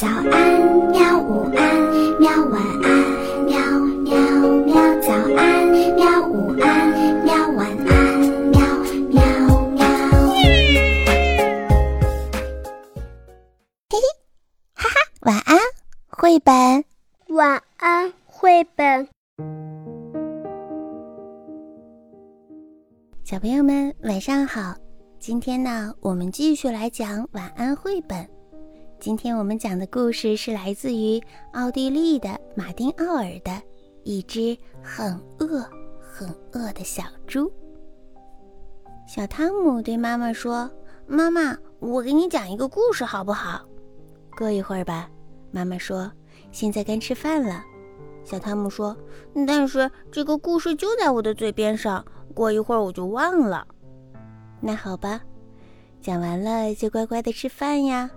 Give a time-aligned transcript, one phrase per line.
[0.00, 0.32] 早安，
[0.92, 1.18] 喵！
[1.20, 1.60] 午安，
[2.18, 2.30] 喵！
[2.46, 2.88] 晚安，
[3.44, 3.52] 喵
[4.00, 4.16] 喵
[4.64, 4.72] 喵！
[5.02, 6.26] 早安，喵！
[6.26, 7.34] 午安，喵！
[7.50, 8.18] 晚安，
[8.48, 8.58] 喵
[9.10, 9.20] 喵
[9.72, 9.84] 喵！
[13.90, 14.00] 嘿嘿，
[14.72, 15.58] 哈哈，晚安，
[16.08, 16.82] 绘本。
[17.36, 19.06] 晚安，绘本。
[23.22, 24.74] 小朋友们，晚上好！
[25.18, 28.39] 今天呢，我们继续来讲晚安绘本。
[29.00, 31.18] 今天我们讲的故事是来自于
[31.54, 33.50] 奥地利的马丁·奥尔的
[34.04, 35.64] 《一只很饿
[35.98, 37.46] 很饿的小猪》。
[39.08, 40.70] 小汤姆对妈妈说
[41.08, 43.64] ：“妈妈，我给你讲一个故事好不好？”
[44.36, 45.08] 过一会儿吧，
[45.50, 46.12] 妈妈说
[46.52, 47.64] ：“现在该吃饭了。”
[48.22, 48.94] 小汤姆说
[49.46, 53.66] ：“但是这个故事就在我的嘴边上，过一会儿我就忘了。”
[54.60, 55.22] 那好吧，
[56.02, 58.10] 讲完了就乖乖的吃饭呀。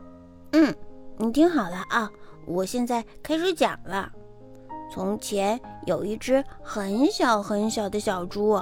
[0.56, 0.74] 嗯，
[1.18, 2.12] 你听好了啊！
[2.46, 4.12] 我现在开始讲了。
[4.92, 8.62] 从前有一只很小很小的小猪，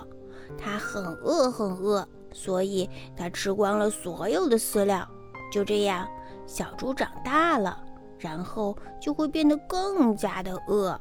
[0.57, 5.05] 它很饿很饿，所以它吃光了所有的饲料。
[5.51, 6.07] 就这样，
[6.47, 7.77] 小猪长大了，
[8.17, 10.97] 然后就会变得更加的饿。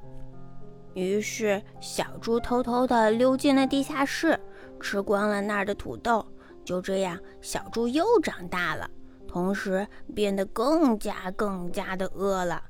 [0.95, 4.37] 于是，小猪偷偷地溜进了地下室，
[4.81, 6.27] 吃光了那儿的土豆。
[6.65, 8.91] 就这样，小猪又长大了。
[9.31, 12.65] 同时变得更加更加的饿了，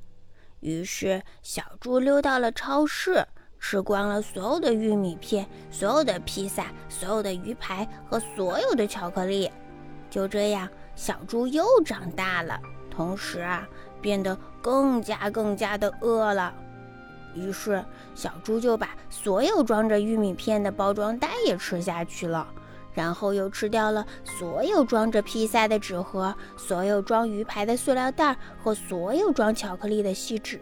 [0.61, 3.27] 于是小猪溜到了超市，
[3.58, 9.50] 吃光了所有的玉米片、所有的披萨、所有的鱼排和所有的巧克力。
[10.11, 13.67] 就这样，小猪又长大了，同时啊
[14.02, 16.52] 变得更加更加的饿了。
[17.34, 17.83] 于是
[18.14, 22.47] 小猪就把所有装着玉米片的包装袋也吃下去了。
[22.92, 30.60] 然后又吃掉了所有装着披萨的纸盒，所有装鱼排的塑料袋和所有装巧克力的锡纸。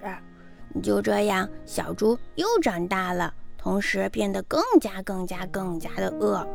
[0.82, 6.46] 就这样，小猪又长大了，同时变得更加、更加、更加的饿。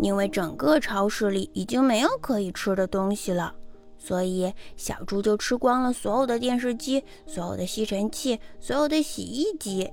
[0.00, 3.54] 因为整个超市里已经没有可以吃的东西了，
[3.96, 9.90] 所以小猪就吃光了所有的电视机、所有的吸尘器、所有的洗衣机。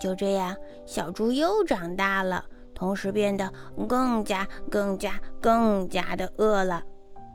[0.00, 0.56] 就这样，
[0.86, 2.44] 小猪又长大了。
[2.82, 3.48] 同时变得
[3.88, 6.82] 更加、更加、更加的饿了。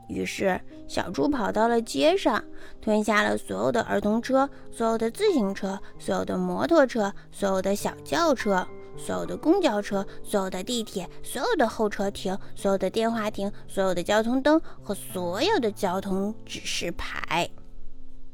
[0.09, 0.59] 于是，
[0.89, 2.43] 小猪跑到了街上，
[2.81, 17.49] 吞下了所有的儿童车、所有的自行车、所有的摩托车、所有的小轿车、所有的公交车、所有的地铁、所有的候车亭、所有的电话亭、所有的交通灯和所有的交通指示牌。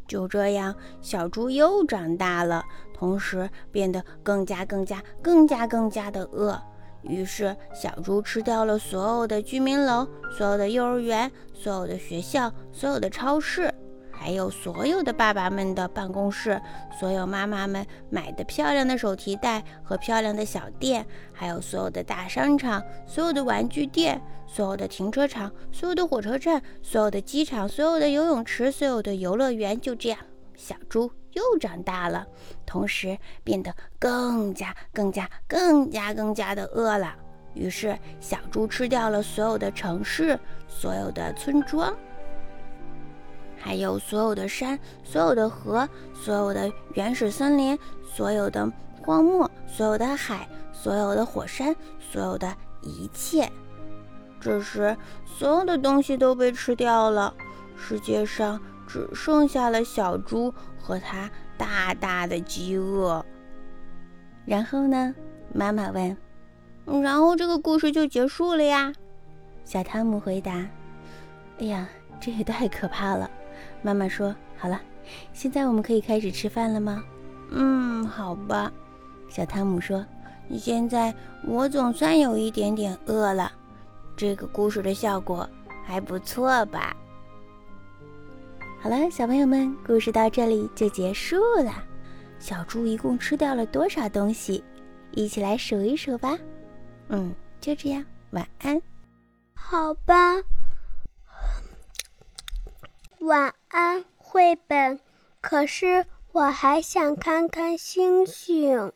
[0.07, 6.59] 就这样，小猪又长大了，同时变得更加、更加、更加、更加的饿。
[7.03, 13.73] 于是，小猪吃掉了所有的居民楼、所有的幼儿园、所有的学校、所有的超市，
[14.11, 16.61] 还有所有的爸爸们的办公室、
[16.97, 29.77] 所有妈妈们买的漂亮的手提袋和漂亮的小店，还有所有的大商场、所有的玩具店、所有的停车场、所有的火车站、所有的机场、所有的游泳池、所有的游乐园。
[29.79, 30.17] 就这样，
[30.55, 31.11] 小猪。
[31.33, 32.25] 又长大了，
[32.65, 37.15] 同时变得更加、更加、更加、更加的饿了。
[37.53, 41.95] 于是，小猪吃掉了所有的城市、所有的村庄，
[43.55, 48.71] 还有所有的山、所有的河、所有的原始森林、所有的
[49.01, 52.51] 荒漠、所有的海、所有的火山、所有的
[52.81, 53.47] 一切。
[54.41, 57.33] 这时，所有的东西都被吃掉了，
[57.77, 58.59] 世界上
[58.93, 60.53] 只剩下了小猪。
[60.85, 63.25] 和他大大的饥饿，
[64.45, 65.15] 然后呢？
[65.53, 66.17] 妈妈问。
[67.01, 68.91] 然后这个故事就结束了呀？
[69.63, 70.67] 小汤姆回答。
[71.59, 71.87] 哎呀，
[72.19, 73.31] 这也太可怕了！
[73.81, 74.35] 妈妈说。
[74.57, 74.81] 好了，
[75.31, 77.01] 现在我们可以开始吃饭了吗？
[77.51, 78.69] 嗯，好吧。
[79.29, 80.05] 小汤姆说。
[80.57, 81.15] 现在
[81.47, 83.49] 我总算有一点点饿了。
[84.17, 85.49] 这个故事的效果
[85.85, 86.93] 还不错吧？
[88.83, 91.71] 好了，小朋友们，故事到这里就结束了。
[92.37, 94.61] 小猪一共吃掉了多少东西？
[95.11, 96.37] 一起来数一数吧。
[97.07, 98.81] 嗯，就这样，晚安。
[99.53, 100.35] 好吧，
[103.19, 104.99] 晚安，绘本。
[105.39, 108.91] 可是我还想看看星星。